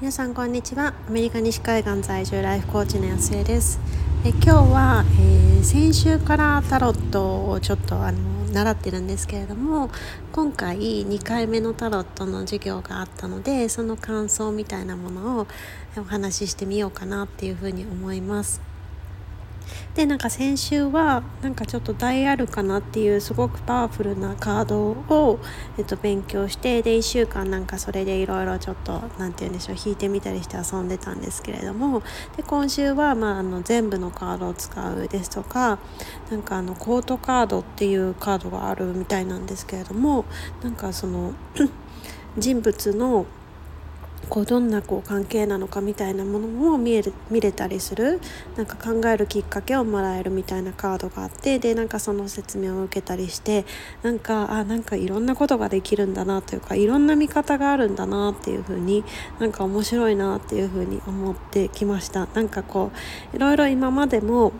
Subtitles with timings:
[0.00, 0.92] 皆さんこんにちは。
[1.08, 3.78] アメリカ西海岸在住ライフコーチの安江です。
[4.24, 8.18] え今日は、えー、先週からタロットをちょっとあの
[8.52, 9.90] 習ってるんですけれども
[10.32, 15.46] 今回2回目のタロットの授業があったのでその感想みたいなものを
[15.96, 18.73] お話ししてみようかなっていうふうに思います。
[19.94, 25.38] でなんか先週はなんかちょっと大アルカナっていうすごくパワフルなカードを、
[25.78, 32.02] えっと、勉強してで1週間なんかそれでいろいろちょっと何て言うんでしょう引いてみたりして遊んでたんですけれども
[32.36, 35.78] で今週は、まあ、あの全部のカードを使うですとか
[36.28, 40.24] なんかあのコートカードっていうカードがあるみたいなんですけれども
[40.62, 41.34] なんかその
[42.36, 43.26] 人物の
[44.24, 48.20] こうどんなこう関係なのかみたいなものも見える見れたりする。
[48.56, 53.64] なんか考えるきっかけをもらえるみたいなカードがあってでなんかその説明を受けたりして
[54.02, 59.04] なんかあなんかいろんなことができるんだなというかいろんな見方があるんだなっていうふうに
[59.38, 62.26] なんか面白いなっていうふうに思ってきました。
[62.34, 62.92] なんかこ
[63.32, 64.52] ういろいろ今までも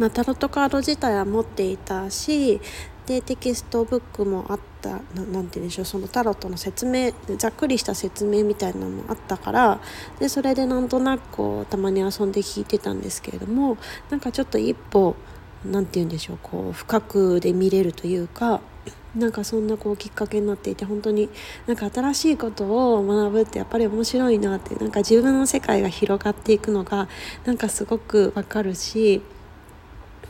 [0.00, 2.58] まあ、タロットカード自体は持っていたし
[3.06, 9.80] でテキストブックもあった何て言うんでしょうそのタロットの説明ざっくりした説明みたいなのもあったから
[10.18, 13.78] でそれでなんとなくこうたまに遊んで引いてたんですけれども
[14.10, 15.16] なんかちょっと一歩
[15.64, 18.60] 何て言うんでしょうこう深くで見れるというか
[19.14, 21.28] なんかそんなこうきっかけになっていて本当に
[21.66, 27.08] なんか新しいことを学ぶってやっぱり面白いなってなんか自分の世界が広がっていくのが
[27.44, 29.20] なんかすごくわかるし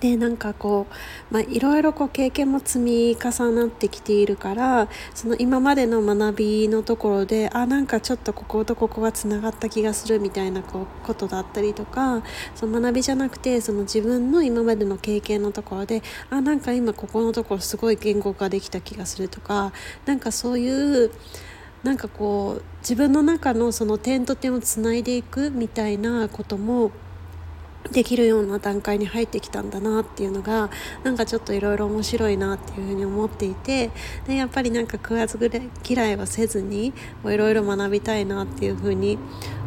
[0.00, 0.86] でなんかこ
[1.30, 12.22] う、まあ、いろいろこう経験も積み重なってきているからその今までの学びのところであなんかちょっとこことここがつながった気がするみたいなこうことだったりとか
[12.54, 19.72] その学びじゃなくてその自分の今までの経験のところであなんか今ここのところすごい言語化できた気がするとか
[20.06, 21.10] なんかそういう
[21.82, 26.90] なんかこう自分の中のその点と点をつないでいくみたいなことも
[27.92, 30.70] できるような段階に入ってきたんだなっていうのが
[31.02, 33.90] なんかちょっといろいろ面白いなっていうふうに思っていて
[34.26, 35.38] でやっぱりなんか食わず
[35.88, 36.92] 嫌いはせずに
[37.24, 39.18] いろいろ学びたいなっていうふうに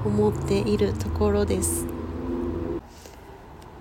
[0.06, 1.86] 思っているところです。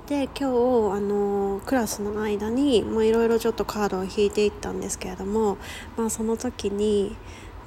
[0.08, 5.56] で今日あのクラスの間にいろいろちょっとカードを引いていったんですけれども、
[5.96, 7.16] まあ、その時に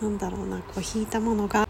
[0.01, 1.64] 何だろうなこう引いたものが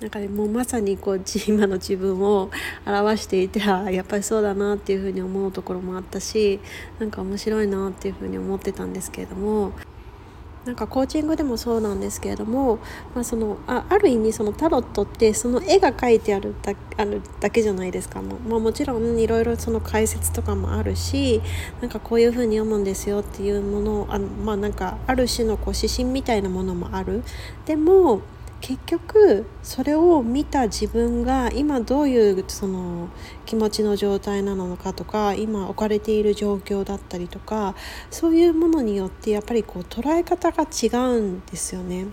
[0.00, 2.50] なんかねもうまさにこう今の自分を
[2.86, 6.60] 表していてあやっぱりそうだなっていうふうに思うところもあったし
[7.00, 9.72] なんか面白いなっていうふうに思ってたんですけれども
[10.64, 12.76] なんかコーチングでもそうなんですけれども、
[13.14, 21.40] まあ、そのあある意味そのタロットってその絵が描いてあるだあるだけじゃないですかも,、まあ、もちろんいろいろその解説とかもあるし
[21.80, 27.24] なんかこういうふうに読むんですよっていうものあまあなんかある種のこう指針みたいなものもある。
[27.64, 28.20] でも
[28.60, 33.08] 結局それを見た自分が今どういうその
[33.46, 37.74] 気持ちの状態なのかとか今置かれている状況だったりとか
[38.10, 42.06] そういうものによってやっぱりこう捉え方が違うんですよね。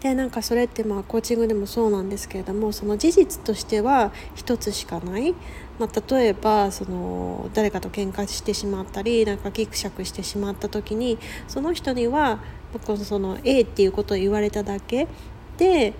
[0.00, 5.34] でなんかそれってまあコーチングでもそうなんですけれどもその事実としては一つしかない、
[5.78, 11.18] まあ、例えばその誰かと喧嘩してしまったりなんかギクシャクしてしまった時に
[11.48, 12.40] その人には
[12.72, 15.08] 僕その A っていうことを言われただけ
[15.56, 15.94] で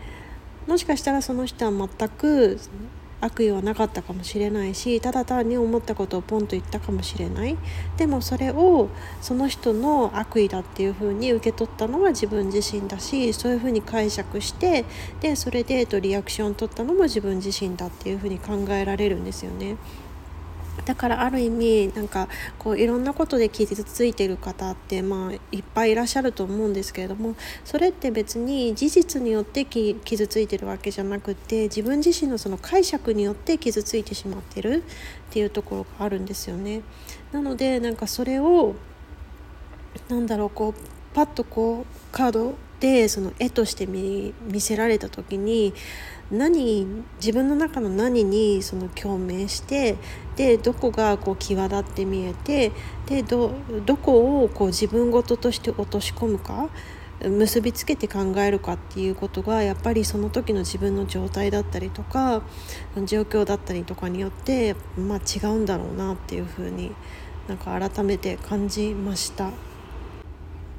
[0.66, 2.58] もしかしたらその人は全く
[3.20, 7.56] 悪意はなかったかもしれないしただ単に思ったことをポンと言ったかもしれない
[7.96, 8.88] でもそれを
[9.20, 14.84] その人の悪意だっていうふうに受け取ったのは自分自身だしそういうふうに解釈して
[15.20, 19.76] でそれでとリアクションを取ったのも自分自身だっていうふうに考えられるんですよね。
[20.84, 34.82] だからある意味なんかこういろんなことで傷ついてる方ってまあいっぱいいらっしゃると思うんですけれどもそれって別に事実によって傷ついてるわけじゃなくて自分自身のその解釈によって傷ついてしまってる
[35.30, 36.82] っていうところがあるんですよね。
[37.32, 38.74] なのでなんかそれを
[40.08, 45.74] なんだろうこうパッとこうカードでその絵として見せられた時に
[46.30, 46.86] 何
[47.16, 49.96] 自分の中の何にその共鳴して
[50.36, 52.72] でどこがこう際立って見えて
[53.06, 53.50] でど
[53.96, 56.68] こをこう自分事として落とし込むか
[57.28, 62.42] 結びつけて考えるかっていうことがやっぱりその時の自分の状態だったりとか
[63.04, 66.92] 状況だったりとかによって、まあ、違うんだろうなっていうふうに
[67.48, 69.50] なんか改めて感じました。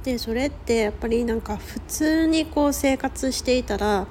[0.04, 4.08] でそれってやっぱりなんか普通にこう生活していたら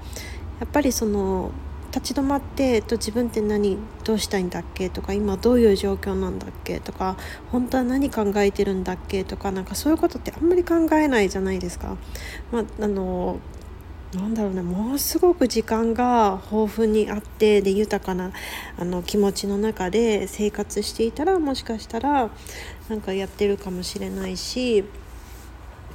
[0.60, 1.50] やっぱりその
[1.92, 7.16] 立ち止まって、えっと、自分って何どうしたいんだっけとか今どういう状況なんだっけとか
[7.50, 11.96] 本当は何考えてるんだっけとかなんかそういうことってあんまり考えないじゃないですか。
[12.52, 13.40] まあ、あの
[14.14, 18.32] なんだろうねものすごく時間が豊富にあってで豊かな
[18.76, 22.30] あの気持ちの中で生活していたらもしかしたら
[22.88, 24.84] なんかやってるかもしれないし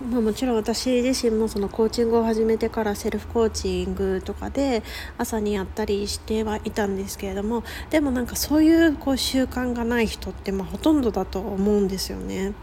[0.02, 4.84] まあ、もちろん私自身もそのコーチングを始めてからセルフコーチングとかで
[5.18, 12.54] 朝にやったりしてはいたんですけれどもでもなんかそういうこう習慣がない人ってまあほとんどだと思うんですよね。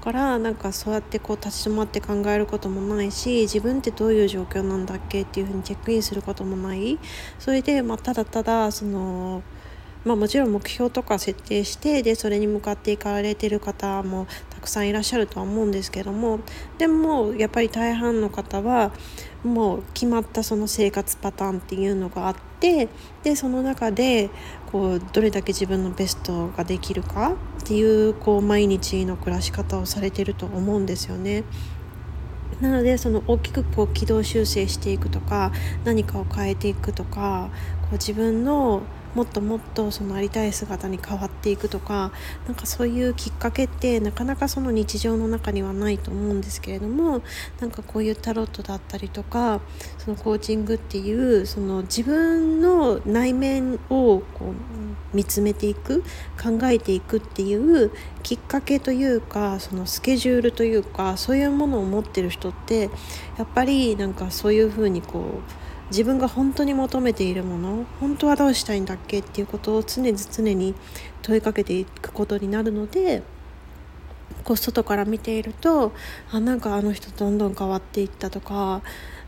[0.00, 6.98] からなんかそうやってこう立ち止まって考えることもないし自分ってどういう状況なんだっけっていうふうにチェックインすることもない
[7.38, 9.42] それでまあただただその
[10.04, 16.40] まあ、もちろん目標とか設定してでそれに向かっていかれてる方もたくさんいらっしゃるとは思うんですけども
[16.78, 18.92] でもやっぱり大半の方は
[19.44, 22.88] もう決まったその生活パターンっていうのがあって
[23.22, 24.30] でその中で
[24.72, 31.44] こうどれだけ自分のベストができるかっていうこう毎日の暮らし方をされてると思うんですよね。
[32.60, 35.52] なのでその大きくこう軌道修正していくとか
[35.84, 37.50] 何かを変えていくとか
[37.82, 38.82] こう自分の
[39.14, 42.12] もっともっとそのありたい姿に変わっていくとか
[42.46, 47.22] なんかそういうきっかけってなかなかその日常の中にはないと思うんですけれども
[47.60, 49.60] なんかこういうタロットだったりとか
[49.98, 56.02] そのコーチングっていうその自分の内面をこう見つめていく
[56.40, 57.90] 考えていくっていう
[58.22, 62.90] きっかけというかそのスケジュールというかそういうものを持ってる人って
[63.38, 70.74] やっぱりなんかそういうふうにこう自分が本当に求めているもの本当はどうしたいんだっけっていうことを常に常に
[71.22, 73.22] 問いかけていくことになるので
[74.44, 75.92] こう外から見ていると
[76.30, 78.82] あなんかあの人どんどん変わっていったとか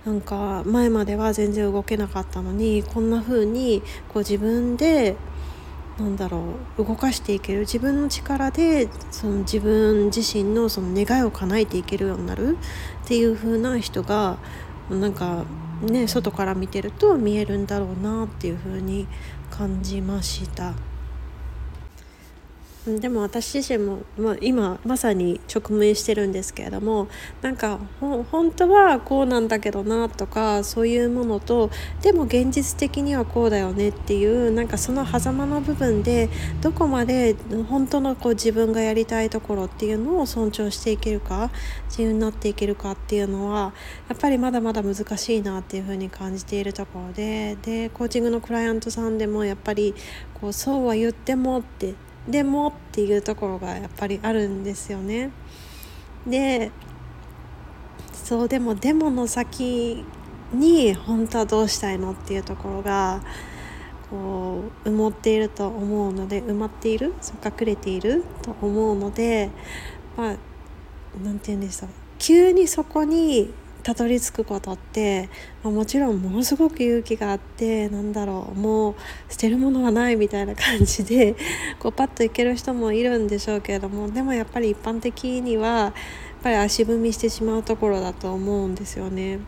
[0.04, 5.16] なんか前までは全然動けなかったのにこんな風にこう自分で
[5.98, 12.56] なんだろう動かしていける自分の力でその自分自身のその願いを叶えていけるようになる
[13.04, 14.38] っていう風な人が
[14.88, 15.44] なんか
[15.86, 19.06] ね外から見てると見えるんだろうなっていう風に
[19.50, 20.74] 感じました。
[22.86, 27.08] でも私自身も、まあ、今まさに直面してるんですけれども
[27.42, 36.30] なんか本当はこうなんだけどなとかそういうものとでも現実的にはこうだよねっていうなんかその狭間の部分で
[36.62, 37.36] どこまで
[37.68, 41.50] 本当のこう自分がやりたいところっていうのを尊重していけるか
[41.90, 43.74] 自由になっていけるかっていうのは
[44.08, 49.94] やっぱりまだまだ難しいなっていうふうに感じているところででコーチングのクライアントさんでもやっぱり
[50.40, 51.94] こうそうは言ってもって
[52.28, 55.30] でもっていうところがやっぱりあるんですよね。
[56.26, 56.70] で
[58.12, 60.04] そうでもでもの先
[60.52, 63.22] に本当はどうしたいのっていうところが
[64.10, 67.14] こう埋もっていると思うので埋まっている
[67.44, 69.50] 隠れていると思うので
[70.16, 70.36] まあ
[71.24, 71.88] 何て言うんでしょう
[72.18, 75.28] 急にそこにたどり着くことって、
[75.62, 78.94] まあ、もちろんものすごく勇気があってなんだろうもう
[79.28, 81.36] 捨てるものはないみたいな感じで
[81.78, 85.92] こうパッといける人もいるんでしょうけれどもでもやっぱり一般的にはやっ
[86.42, 89.40] ぱり足踏みしてしまうところだと思うんですよね。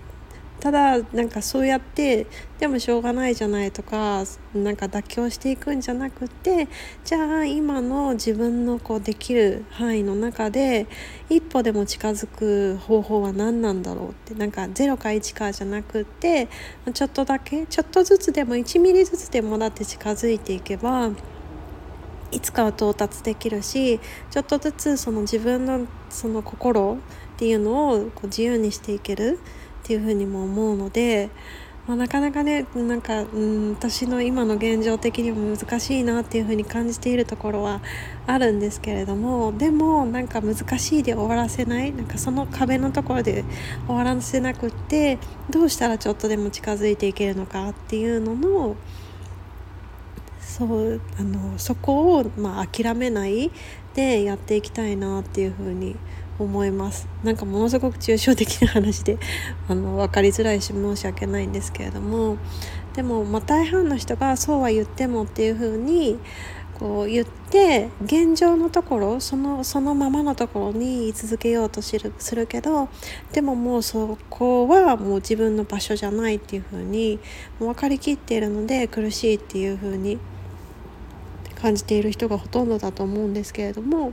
[0.62, 2.28] ただなんかそうやって
[2.60, 4.22] でもしょうがないじゃないとか
[4.54, 6.68] なんか妥協していくんじゃなくて
[7.04, 10.86] じゃあ今の自分のこうできる範囲の中で
[11.28, 16.48] 一歩でも近づく方法は何なんだろうってなんか0か1かじゃなくって
[16.94, 21.10] ちょっとだけちょっとずつでも1ミリずつでもだって近づいていけば
[22.30, 23.98] いつかは到達できるし
[24.30, 26.98] ちょっとずつその自分のその心
[27.34, 29.40] っていうのをこう自由にしていける。
[29.92, 31.28] っていうふうにも思うので、
[31.86, 37.82] まあ、なかなかねなんか、うん、私の今の現状的にも難しいなっていうふうに感じているところは
[38.26, 43.44] あるんですけれどもでもなんか難しいで終わらせないなんかその壁のところで
[43.86, 45.18] 終わらせなくって
[45.50, 48.76] どうしたらちょっとでも近づいていけるのかっていうのの
[50.40, 53.50] そうあのそこを、まあ、諦めない
[53.92, 59.18] でやっていきたいなっていうふうに思います思いますなんかものすごく抽象的な話で
[59.68, 62.36] あの分かりづらいし申し訳ないんですけれども
[62.94, 66.18] でも、まあ、大半の人がそうは言ってもっていうふうに
[66.82, 72.88] こう言って現状のところそのそのままのところに居続けようとするするけど
[73.32, 77.20] でももうそこはもう自分の場所じゃないっていうふうに
[77.60, 80.18] もう分かりきっているので苦しいっていうふうに
[81.54, 84.12] 感じている人がほとんどだと思うんですけれども。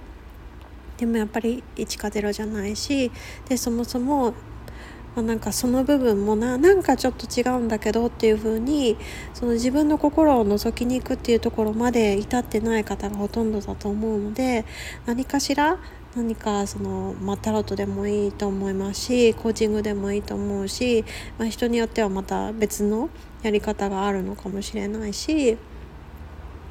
[0.99, 3.09] でもやっぱり1か0じゃないし
[3.47, 4.35] でそもそも、ま
[5.17, 8.97] あ、なんかその部分もななんかちょっと違うんだけどっていう風に
[9.33, 14.65] その自分の心を覗きに行くっていうところまで至ってない方がほとんどだと思うので
[15.05, 15.79] 何かしら
[16.15, 21.05] 何かその、まあ、タロットでもいいと思いますしコーチングでもいいと思うし、
[21.37, 23.09] まあ、人によってはまた別の
[23.41, 25.57] やり方があるのかもしれないし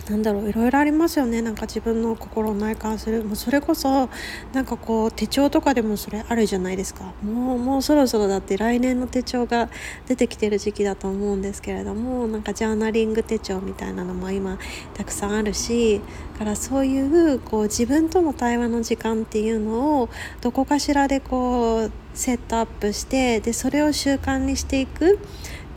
[0.08, 1.42] なんだろういろいろありますよね。
[1.42, 3.24] なんか自分の心を内観する。
[3.24, 4.08] もうそれこそ
[4.52, 7.12] なんかこう手帳とかでもそれあるじゃないですか。
[7.22, 9.68] もうもうそろそろだって来年の手帳が
[10.06, 14.58] 出てきてる時期だと思うんですけれどもなんかジャーナリング手帳みたいなのも今
[14.94, 16.00] たくさんあるし
[16.38, 20.08] からそういうこう自分との対話の時間っていうのを
[20.40, 25.18] どこかしらでこうセットアップしてでそれを習慣にしていく。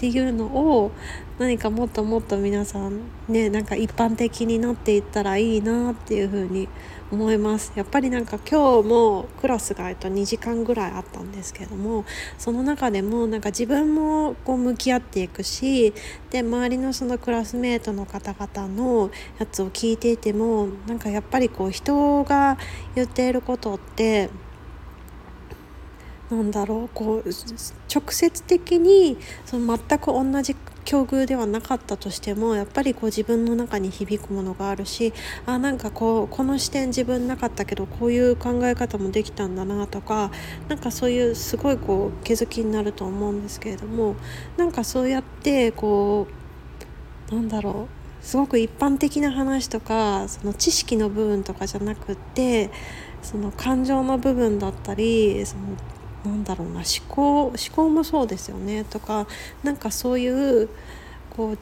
[0.01, 0.91] っていうのを
[1.37, 6.67] 何かもっともっと皆さんねなんか一般的になっていったらいいなっていうふうに
[7.11, 7.71] 思います。
[7.75, 12.03] やっぱりなんか今日もクラスがえっと2時間ぐらいあったんですけども
[12.39, 15.93] その中でもなんか自分もこう向き合っていくし
[16.31, 22.57] で周りのそのクラスメートの方々のやつを聞いていてもなんかやっぱりこう人が
[22.95, 24.31] 言っていることって
[26.31, 27.29] なんだろうこう
[27.93, 35.13] 直接的にその全く同じ境遇ではなかったとしてもやっぱりこう自分の中に響くものがあるし
[35.45, 40.31] あなんかこうこの視点自分なかったけどこういう考え方もできたんだなとか
[40.69, 44.15] なんかそういうすごいこう気づきになると思うんですけれども
[44.55, 46.27] なんかそうやってこ
[47.29, 47.89] うなんだろ
[48.21, 52.71] うすごく一般的な話とかその知識の部分とかじゃなくって
[53.21, 55.63] その感情の部分だったりその
[56.25, 58.83] なんだろうな思考思考もそうですよね。
[58.83, 59.27] とか
[59.63, 60.69] なんかそういう
[61.35, 61.57] こう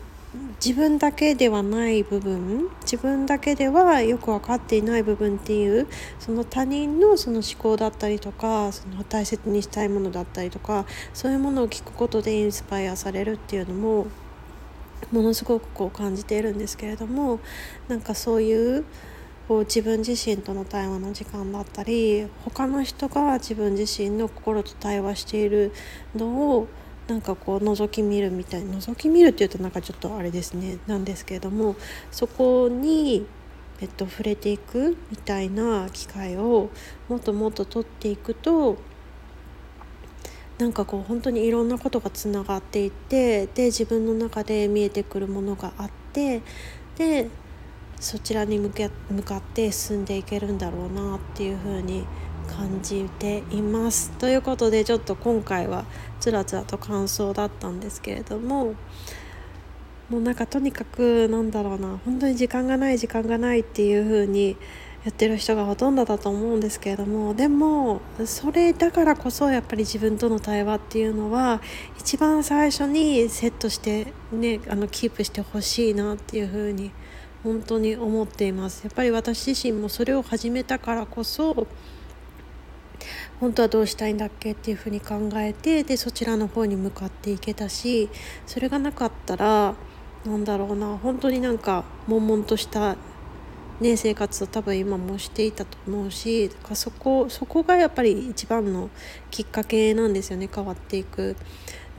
[0.63, 5.87] 自分だけではない部分自分だけではよく分かっていない部分っていう
[6.19, 10.85] その他人のその思考だったりとかその大切にしたいものだったりとか
[11.15, 14.07] そういうものを聞くことでインスパイアされるっていうのも
[15.11, 17.39] ものすごくこう感じているんですけれども
[17.87, 18.85] なんかそういう
[19.49, 25.73] こう自分自身との対話の時間だったり他の人が自分自身の心と対話している
[26.15, 26.67] のを
[27.07, 30.77] なんかこう覗き見るみたいに覗き見るっていうとなんかちょっとあれですね。
[30.85, 31.75] なんですけれども
[32.11, 33.25] そこに
[33.81, 36.69] えっと触れていくみたいな機会を
[37.07, 38.77] もっともっと取っていくと
[40.59, 46.43] なんかこう本当にいろんなことがつながっていってで自分の中で見えてくるものがあって
[46.99, 47.29] で
[47.99, 52.05] そちらに向け向かって進んでいけるんだろうなっていうふうに
[52.47, 54.11] 感じています。
[54.11, 55.85] ということでちょっと今回は
[56.19, 58.73] つらつらと感想だったんですけれども
[60.09, 64.57] もうなんかとにかくなんだろうな本当に時間がない時間がないっていう風に
[65.05, 71.61] やってる人がほとんどだと思うんですけれどもでもそれだからこそやっぱり自分との対話っていうのは
[71.97, 77.08] 一番最初にセットしてねあのキープしてほしいなっていう風に思います
[77.43, 78.83] 本当に思っています。
[78.83, 81.67] やっぱり私自身もそれを始めたからこそ
[83.39, 84.51] 本当はどうしたいんだっけ？
[84.51, 88.09] っていうふうに考えてでそちらの方に向かっていけたし
[88.45, 89.75] それがなかったら
[90.25, 92.97] なんだろうな本当になんか悶々とした、
[93.79, 98.89] ね、生活を多分今もしていたと思うしそこそこがやっぱり一番の
[99.31, 100.49] きっかけなんですよね。
[100.53, 101.37] 変わっていく。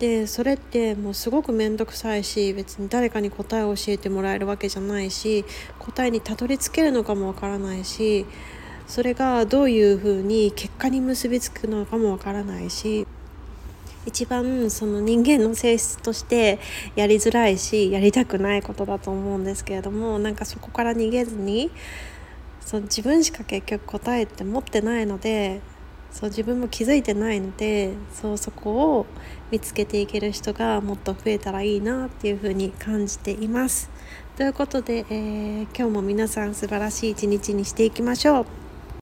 [0.01, 5.45] でそれってもうすごく面倒くさいし別に誰かに答えを教えてもらえるわけじゃないし
[5.79, 8.25] 答えにたどり着けるのかもわからないし
[8.87, 13.07] それがどういうふうに結果に結びつくのかもわからないし
[14.07, 16.59] 一番その人間の性質として
[16.97, 21.71] やりづらいしやりたくないことだと思うんですけれどもなんかそこから逃げずに
[22.63, 25.61] そう自分しか結局答えって持ってないので
[26.13, 29.07] そう自分も気づいてないのでそうそこを
[29.51, 33.91] 見つけていける人がもっと増えたらいいなっていうふうに感じています。
[34.37, 38.70] ということで、えー、今日も皆さん素晴らしい一日にしていきましょう。